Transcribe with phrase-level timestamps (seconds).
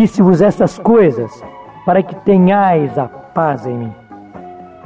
[0.00, 1.44] Disse-vos estas coisas
[1.84, 3.92] para que tenhais a paz em mim.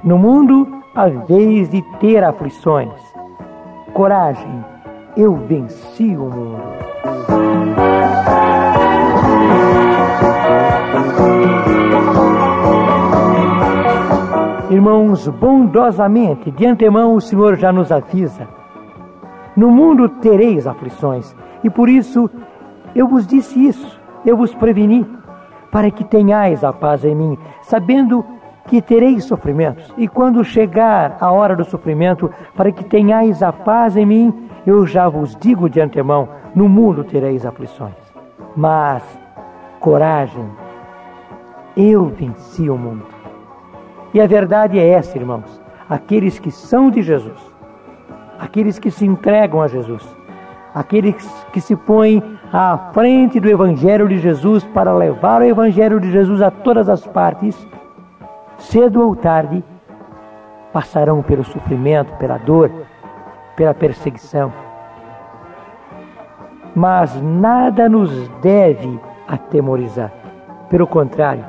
[0.02, 2.90] No mundo haveis de ter aflições.
[3.92, 4.64] Coragem,
[5.16, 6.62] eu venci o mundo.
[14.68, 18.48] Irmãos, bondosamente, de antemão o Senhor já nos avisa:
[19.56, 22.28] no mundo tereis aflições, e por isso
[22.96, 25.06] eu vos disse isso, eu vos preveni,
[25.70, 28.24] para que tenhais a paz em mim, sabendo
[28.66, 29.92] que tereis sofrimentos.
[29.96, 34.86] E quando chegar a hora do sofrimento, para que tenhais a paz em mim, eu
[34.86, 37.94] já vos digo de antemão: no mundo tereis aflições.
[38.56, 39.02] Mas,
[39.80, 40.48] coragem,
[41.76, 43.06] eu venci o mundo.
[44.12, 47.52] E a verdade é essa, irmãos: aqueles que são de Jesus,
[48.38, 50.06] aqueles que se entregam a Jesus,
[50.74, 52.22] aqueles que se põem
[52.52, 57.06] à frente do Evangelho de Jesus para levar o Evangelho de Jesus a todas as
[57.06, 57.66] partes,
[58.58, 59.62] cedo ou tarde,
[60.72, 62.70] passarão pelo sofrimento, pela dor,
[63.56, 64.52] pela perseguição.
[66.74, 70.12] Mas nada nos deve atemorizar.
[70.68, 71.44] Pelo contrário,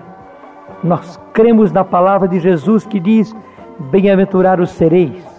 [0.83, 3.35] nós cremos na palavra de Jesus que diz:
[3.89, 5.35] Bem-aventurados sereis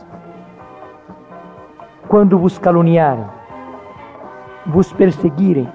[2.08, 3.24] quando vos caluniarem,
[4.68, 5.68] vos perseguirem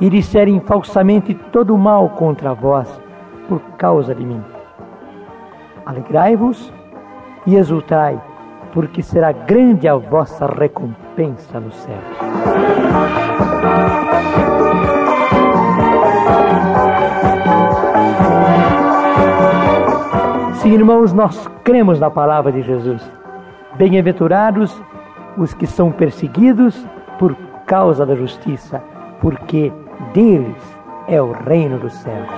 [0.00, 3.00] e disserem falsamente todo mal contra vós
[3.48, 4.42] por causa de mim.
[5.86, 6.72] Alegrai-vos
[7.46, 8.20] e exultai,
[8.72, 11.98] porque será grande a vossa recompensa no céu.
[20.54, 23.02] Sim, irmãos, nós cremos na palavra de Jesus.
[23.76, 24.82] Bem-aventurados
[25.36, 26.86] os que são perseguidos
[27.18, 27.36] por
[27.66, 28.82] causa da justiça,
[29.20, 29.72] porque
[30.12, 30.62] deles
[31.08, 32.28] é o reino dos céus.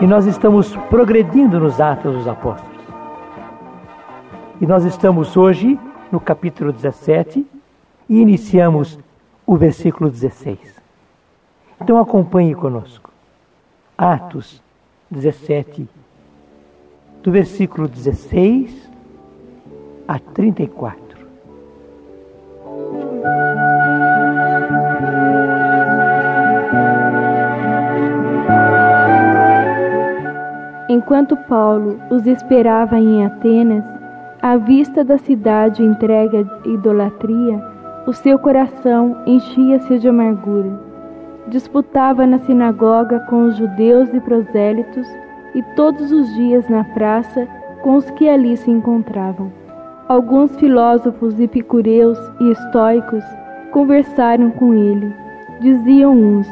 [0.00, 2.72] E nós estamos progredindo nos Atos dos Apóstolos.
[4.60, 5.78] E nós estamos hoje
[6.10, 7.46] no capítulo 17
[8.08, 8.98] e iniciamos
[9.46, 10.58] o versículo 16.
[11.80, 13.10] Então acompanhe conosco.
[13.96, 14.62] Atos
[15.10, 15.88] 17,
[17.22, 18.90] do versículo 16
[20.08, 21.00] a 34.
[30.88, 33.84] Enquanto Paulo os esperava em Atenas,
[34.42, 37.62] à vista da cidade entregue à idolatria,
[38.06, 40.72] o seu coração enchia-se de amargura.
[41.46, 45.06] Disputava na sinagoga com os judeus e prosélitos
[45.54, 47.46] e todos os dias na praça
[47.82, 49.52] com os que ali se encontravam.
[50.08, 53.24] Alguns filósofos epicureus e estoicos
[53.70, 55.12] conversaram com ele.
[55.60, 56.48] Diziam uns: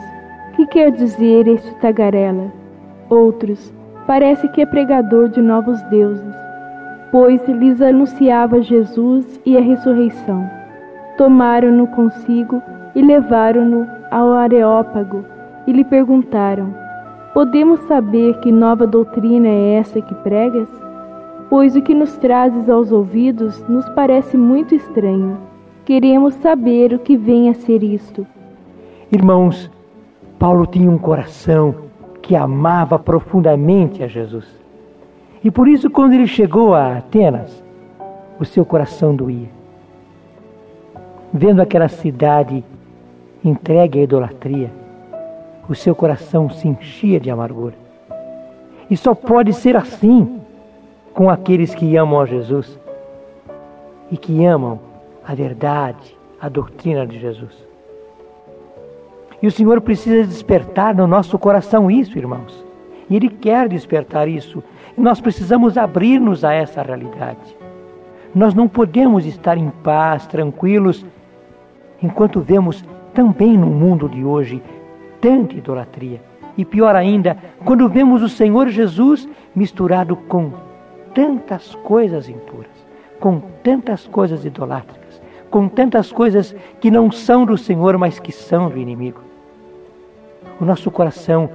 [0.54, 2.52] Que quer dizer este tagarela?
[3.08, 3.72] Outros:
[4.06, 6.34] Parece que é pregador de novos deuses,
[7.10, 10.60] pois lhes anunciava Jesus e a ressurreição
[11.20, 12.62] tomaram-no consigo
[12.94, 15.22] e levaram-no ao Areópago
[15.66, 16.74] e lhe perguntaram:
[17.32, 20.68] Podemos saber que nova doutrina é essa que pregas?
[21.48, 25.38] Pois o que nos trazes aos ouvidos nos parece muito estranho.
[25.84, 28.26] Queremos saber o que vem a ser isto.
[29.10, 29.70] Irmãos,
[30.38, 31.74] Paulo tinha um coração
[32.22, 34.46] que amava profundamente a Jesus.
[35.42, 37.62] E por isso, quando ele chegou a Atenas,
[38.38, 39.60] o seu coração doía
[41.32, 42.64] vendo aquela cidade
[43.44, 44.70] entregue à idolatria,
[45.70, 47.76] o seu coração se enchia de amargura.
[48.90, 50.40] E só pode ser assim
[51.14, 52.76] com aqueles que amam a Jesus
[54.10, 54.80] e que amam
[55.24, 57.54] a verdade, a doutrina de Jesus.
[59.40, 62.64] E o Senhor precisa despertar no nosso coração isso, irmãos.
[63.08, 64.64] E Ele quer despertar isso.
[64.98, 67.56] E nós precisamos abrir-nos a essa realidade.
[68.34, 71.06] Nós não podemos estar em paz, tranquilos,
[72.02, 72.84] enquanto vemos
[73.14, 74.60] também no mundo de hoje
[75.20, 76.22] tanta idolatria.
[76.56, 80.52] E pior ainda, quando vemos o Senhor Jesus misturado com
[81.14, 82.70] tantas coisas impuras,
[83.18, 85.20] com tantas coisas idolátricas,
[85.50, 89.20] com tantas coisas que não são do Senhor, mas que são do inimigo.
[90.60, 91.50] O nosso coração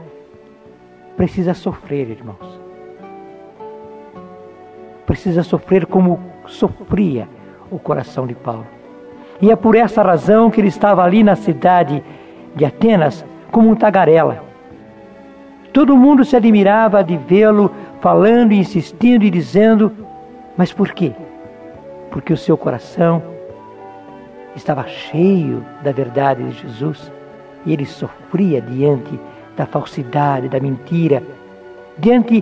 [1.15, 2.59] precisa sofrer, irmãos.
[5.05, 7.27] Precisa sofrer como sofria
[7.71, 8.65] o coração de Paulo.
[9.41, 12.03] E é por essa razão que ele estava ali na cidade
[12.55, 14.43] de Atenas como um tagarela.
[15.71, 17.71] Todo mundo se admirava de vê-lo
[18.01, 19.91] falando, insistindo e dizendo:
[20.57, 21.13] Mas por quê?
[22.15, 23.21] porque o seu coração
[24.55, 27.11] estava cheio da verdade de Jesus
[27.65, 29.19] e ele sofria diante
[29.57, 31.21] da falsidade, da mentira,
[31.97, 32.41] diante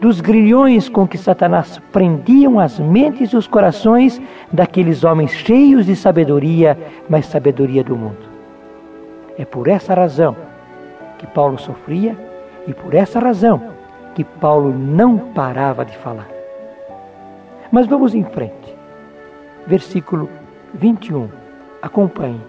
[0.00, 4.20] dos grilhões com que Satanás prendiam as mentes e os corações
[4.50, 6.76] daqueles homens cheios de sabedoria,
[7.08, 8.27] mas sabedoria do mundo.
[9.38, 10.36] É por essa razão
[11.16, 12.16] que Paulo sofria
[12.66, 13.62] e por essa razão
[14.14, 16.28] que Paulo não parava de falar.
[17.70, 18.76] Mas vamos em frente.
[19.64, 20.28] Versículo
[20.74, 21.28] 21.
[21.80, 22.40] Acompanhe.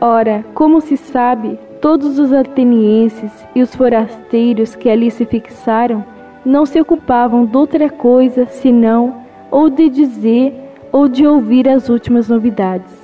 [0.00, 6.04] Ora, como se sabe, todos os atenienses e os forasteiros que ali se fixaram
[6.44, 10.54] não se ocupavam de outra coisa senão ou de dizer
[10.92, 13.01] ou de ouvir as últimas novidades.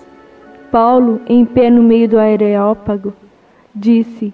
[0.70, 3.12] Paulo, em pé no meio do areópago,
[3.74, 4.32] disse: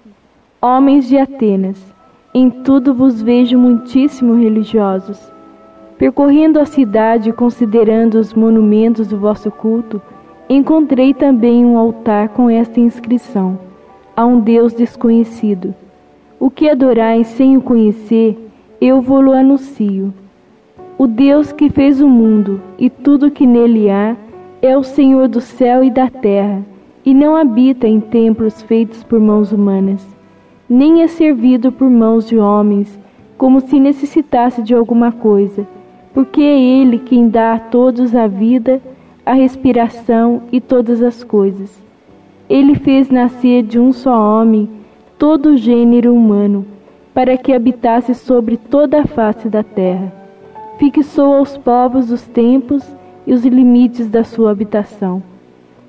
[0.60, 1.94] Homens de Atenas,
[2.32, 5.32] em tudo vos vejo muitíssimo religiosos.
[5.96, 10.02] Percorrendo a cidade e considerando os monumentos do vosso culto,
[10.48, 13.58] encontrei também um altar com esta inscrição:
[14.16, 15.75] A um Deus desconhecido.
[16.40, 18.37] O que adorais sem o conhecer,
[18.80, 20.12] eu vou-lo anuncio.
[20.98, 24.16] O Deus que fez o mundo e tudo que nele há
[24.62, 26.62] é o Senhor do céu e da terra,
[27.04, 30.06] e não habita em templos feitos por mãos humanas,
[30.68, 32.98] nem é servido por mãos de homens,
[33.36, 35.66] como se necessitasse de alguma coisa,
[36.14, 38.80] porque é Ele quem dá a todos a vida,
[39.26, 41.82] a respiração e todas as coisas.
[42.48, 44.68] Ele fez nascer de um só homem
[45.18, 46.66] todo o gênero humano
[47.12, 50.12] para que habitasse sobre toda a face da terra.
[50.78, 52.84] Fixou aos povos os tempos
[53.26, 55.23] e os limites da sua habitação.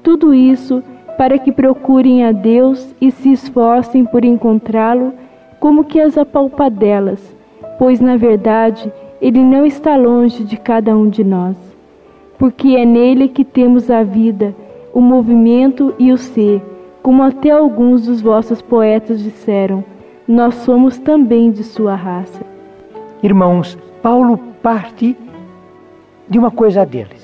[0.01, 0.83] Tudo isso
[1.17, 5.13] para que procurem a Deus e se esforcem por encontrá-lo,
[5.59, 7.35] como que as apalpadelas,
[7.79, 8.91] pois na verdade
[9.21, 11.55] ele não está longe de cada um de nós.
[12.37, 14.53] Porque é nele que temos a vida,
[14.93, 16.61] o movimento e o ser,
[17.01, 19.83] como até alguns dos vossos poetas disseram
[20.27, 22.43] nós somos também de sua raça.
[23.21, 25.15] Irmãos, Paulo parte
[26.27, 27.14] de uma coisa deles.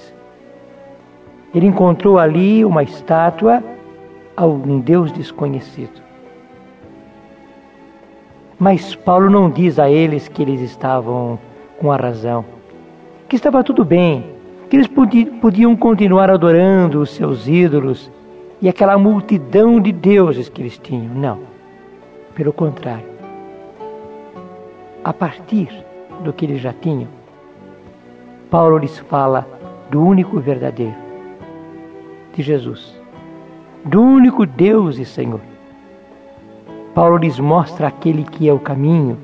[1.53, 3.63] Ele encontrou ali uma estátua
[4.35, 6.01] a um Deus desconhecido.
[8.57, 11.39] Mas Paulo não diz a eles que eles estavam
[11.79, 12.45] com a razão,
[13.27, 14.23] que estava tudo bem,
[14.69, 18.11] que eles podiam continuar adorando os seus ídolos
[18.61, 21.13] e aquela multidão de deuses que eles tinham.
[21.13, 21.39] Não.
[22.35, 23.09] Pelo contrário,
[25.03, 25.67] a partir
[26.23, 27.09] do que eles já tinham,
[28.49, 29.47] Paulo lhes fala
[29.89, 30.95] do único verdadeiro,
[32.33, 32.99] de Jesus,
[33.85, 35.41] do único Deus e Senhor.
[36.93, 39.17] Paulo lhes mostra aquele que é o caminho,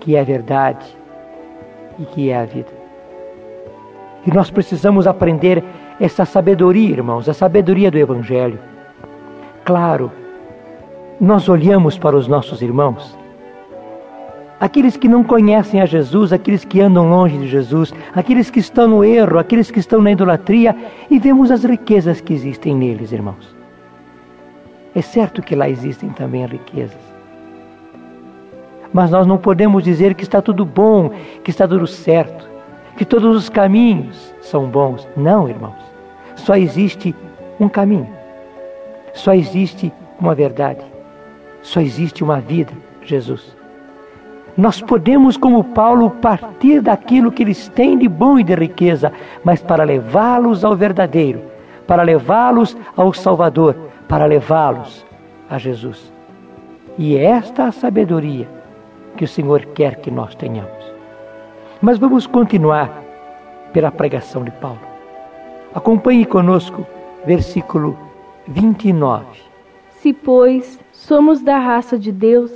[0.00, 0.86] que é a verdade
[1.98, 2.72] e que é a vida.
[4.26, 5.62] E nós precisamos aprender
[6.00, 8.58] essa sabedoria, irmãos, a sabedoria do Evangelho.
[9.64, 10.10] Claro,
[11.20, 13.16] nós olhamos para os nossos irmãos,
[14.64, 18.88] aqueles que não conhecem a Jesus, aqueles que andam longe de Jesus, aqueles que estão
[18.88, 20.74] no erro, aqueles que estão na idolatria,
[21.10, 23.54] e vemos as riquezas que existem neles, irmãos.
[24.94, 26.96] É certo que lá existem também riquezas.
[28.90, 31.10] Mas nós não podemos dizer que está tudo bom,
[31.42, 32.48] que está tudo certo,
[32.96, 35.06] que todos os caminhos são bons.
[35.14, 35.82] Não, irmãos.
[36.36, 37.14] Só existe
[37.60, 38.08] um caminho.
[39.12, 40.80] Só existe uma verdade.
[41.60, 42.72] Só existe uma vida,
[43.02, 43.54] Jesus.
[44.56, 49.60] Nós podemos, como Paulo, partir daquilo que eles têm de bom e de riqueza, mas
[49.60, 51.42] para levá-los ao verdadeiro,
[51.86, 53.74] para levá-los ao Salvador,
[54.08, 55.04] para levá-los
[55.50, 56.12] a Jesus.
[56.96, 58.48] E é esta a sabedoria
[59.16, 60.84] que o Senhor quer que nós tenhamos.
[61.82, 63.02] Mas vamos continuar
[63.72, 64.80] pela pregação de Paulo.
[65.74, 66.86] Acompanhe conosco,
[67.26, 67.98] versículo
[68.46, 69.24] 29.
[70.00, 72.52] Se, pois, somos da raça de Deus,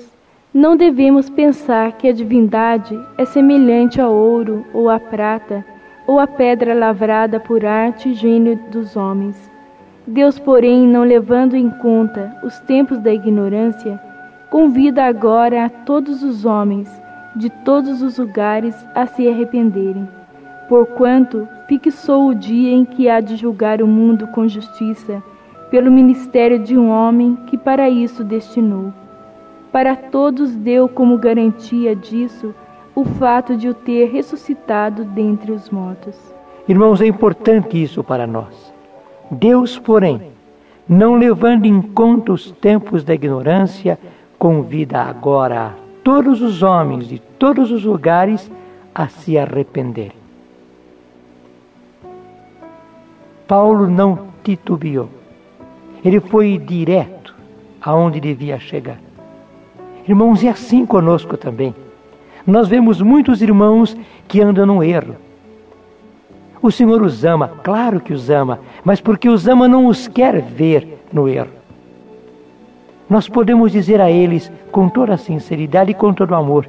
[0.53, 5.65] não devemos pensar que a divindade é semelhante ao ouro ou à prata
[6.07, 9.51] ou à pedra lavrada por arte e gênio dos homens.
[10.07, 14.01] Deus, porém, não levando em conta os tempos da ignorância,
[14.49, 16.89] convida agora a todos os homens
[17.37, 20.09] de todos os lugares a se arrependerem.
[20.67, 25.23] Porquanto fixou o dia em que há de julgar o mundo com justiça
[25.71, 28.93] pelo ministério de um homem que para isso destinou.
[29.73, 32.55] Para todos deu como garantia disso
[32.95, 36.17] o fato de o ter ressuscitado dentre os mortos.
[36.69, 38.73] Irmãos, é importante isso para nós.
[39.31, 40.33] Deus, porém,
[40.89, 43.99] não levando em conta os tempos da ignorância,
[44.39, 48.51] convida agora todos os homens de todos os lugares
[48.95, 50.17] a se arrependerem.
[53.47, 55.09] Paulo não titubeou.
[56.05, 57.35] Ele foi direto
[57.81, 59.08] aonde devia chegar.
[60.09, 61.75] Irmãos, é assim conosco também.
[62.47, 63.95] Nós vemos muitos irmãos
[64.27, 65.17] que andam no erro.
[66.63, 70.41] O Senhor os ama, claro que os ama, mas porque os ama não os quer
[70.41, 71.51] ver no erro.
[73.09, 76.67] Nós podemos dizer a eles com toda a sinceridade e com todo o amor: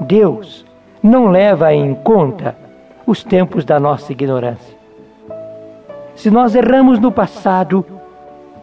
[0.00, 0.64] Deus
[1.02, 2.56] não leva em conta
[3.04, 4.76] os tempos da nossa ignorância.
[6.14, 7.84] Se nós erramos no passado,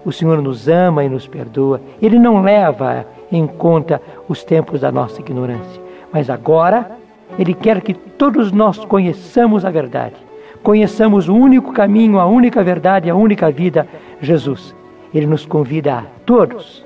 [0.06, 1.82] o Senhor nos ama e nos perdoa.
[2.02, 5.82] Ele não leva em conta os tempos da nossa ignorância.
[6.12, 6.92] Mas agora,
[7.38, 10.16] Ele quer que todos nós conheçamos a verdade.
[10.64, 13.88] Conheçamos o único caminho, a única verdade, a única vida,
[14.22, 14.76] Jesus.
[15.14, 16.84] Ele nos convida a todos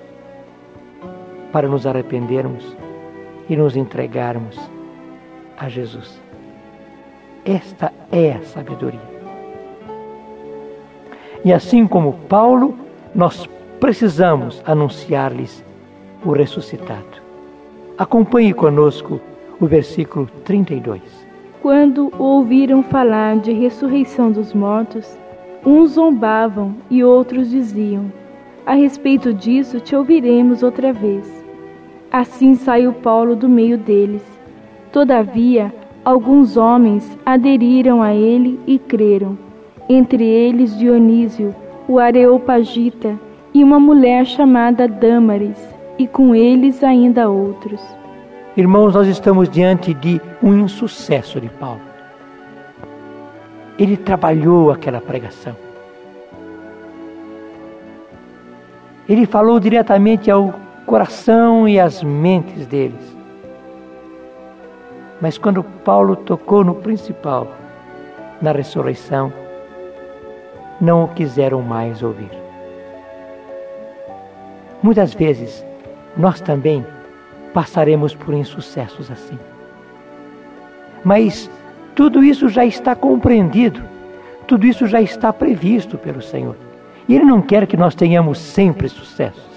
[1.52, 2.76] para nos arrependermos
[3.50, 4.60] e nos entregarmos
[5.58, 6.20] a Jesus.
[7.46, 9.00] Esta é a sabedoria.
[11.44, 12.78] E assim como Paulo,
[13.16, 15.64] nós precisamos anunciar-lhes
[16.24, 17.22] o ressuscitado.
[17.98, 19.20] Acompanhe conosco
[19.60, 21.02] o versículo 32.
[21.62, 25.18] Quando ouviram falar de ressurreição dos mortos,
[25.66, 28.12] uns zombavam e outros diziam:
[28.66, 31.46] A respeito disso te ouviremos outra vez.
[32.12, 34.24] Assim saiu Paulo do meio deles.
[34.92, 35.74] Todavia,
[36.04, 39.38] alguns homens aderiram a ele e creram
[39.90, 41.56] entre eles Dionísio,
[41.88, 43.20] o Areopagita,
[43.52, 45.58] e uma mulher chamada Dâmaris,
[46.00, 47.82] e com eles ainda outros.
[48.56, 51.82] Irmãos, nós estamos diante de um insucesso de Paulo.
[53.78, 55.56] Ele trabalhou aquela pregação.
[59.08, 60.54] Ele falou diretamente ao
[60.86, 63.18] coração e às mentes deles.
[65.22, 67.48] Mas quando Paulo tocou no principal,
[68.42, 69.34] na ressurreição,
[70.80, 72.32] não o quiseram mais ouvir.
[74.82, 75.66] Muitas vezes
[76.18, 76.86] nós também
[77.54, 79.38] passaremos por insucessos assim.
[81.04, 81.50] Mas
[81.96, 83.82] tudo isso já está compreendido,
[84.48, 86.56] tudo isso já está previsto pelo Senhor.
[87.08, 89.50] E Ele não quer que nós tenhamos sempre sucessos.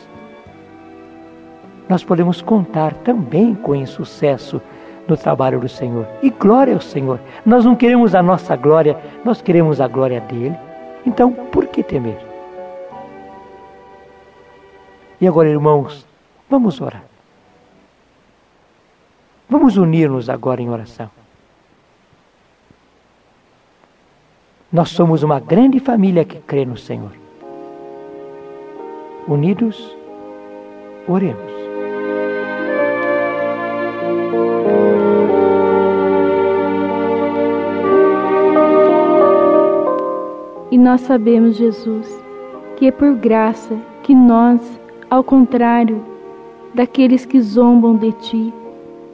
[1.88, 4.60] Nós podemos contar também com insucesso
[5.06, 6.06] no trabalho do Senhor.
[6.22, 7.20] E glória ao Senhor.
[7.44, 10.56] Nós não queremos a nossa glória, nós queremos a glória dele.
[11.04, 12.18] Então, por que temer?
[15.20, 16.06] E agora, irmãos,
[16.52, 17.02] vamos orar.
[19.48, 21.10] Vamos unir-nos agora em oração.
[24.70, 27.12] Nós somos uma grande família que crê no Senhor.
[29.26, 29.96] Unidos,
[31.08, 31.52] oremos.
[40.70, 42.08] E nós sabemos, Jesus,
[42.76, 44.60] que é por graça que nós,
[45.08, 46.11] ao contrário
[46.74, 48.54] daqueles que zombam de ti,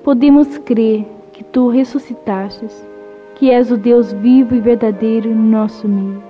[0.02, 2.86] podemos crer que tu ressuscitastes,
[3.34, 6.22] que és o Deus vivo e verdadeiro no nosso meio.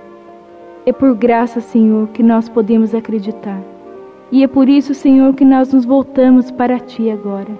[0.85, 3.61] É por graça, Senhor, que nós podemos acreditar.
[4.31, 7.51] E é por isso, Senhor, que nós nos voltamos para ti agora.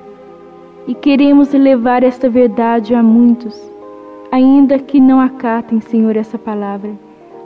[0.88, 3.60] E queremos levar esta verdade a muitos,
[4.32, 6.92] ainda que não acatem, Senhor, essa palavra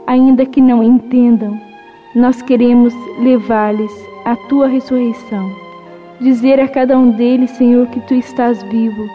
[0.06, 1.58] ainda que não entendam,
[2.14, 3.92] nós queremos levar-lhes
[4.24, 5.63] a tua ressurreição.
[6.20, 9.08] Dizer a cada um deles, Senhor, que tu estás vivo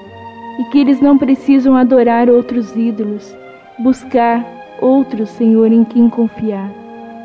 [0.60, 3.36] e que eles não precisam adorar outros ídolos,
[3.80, 4.46] buscar
[4.82, 6.70] outros, Senhor, em quem confiar,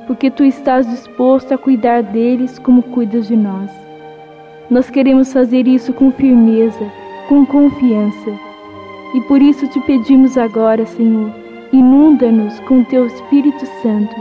[0.07, 3.71] porque tu estás disposto a cuidar deles como cuidas de nós.
[4.71, 6.91] Nós queremos fazer isso com firmeza,
[7.29, 8.31] com confiança.
[9.15, 11.31] E por isso te pedimos agora, Senhor,
[11.75, 14.15] Inunda-nos com teu Espírito Santo,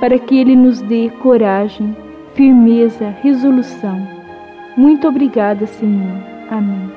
[0.00, 1.94] para que ele nos dê coragem,
[2.32, 4.17] firmeza, resolução.
[4.78, 6.22] Muito obrigada, Senhor.
[6.48, 6.88] Amém.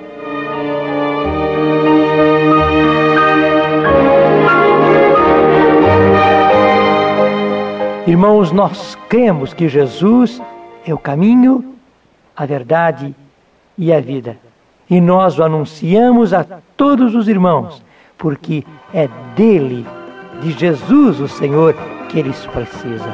[8.05, 10.39] Irmãos, nós cremos que Jesus
[10.85, 11.73] é o caminho,
[12.37, 13.15] a verdade
[13.75, 14.37] e a vida.
[14.87, 16.45] E nós o anunciamos a
[16.77, 17.83] todos os irmãos
[18.15, 19.83] porque é dele,
[20.39, 21.75] de Jesus o Senhor,
[22.07, 23.11] que eles precisam.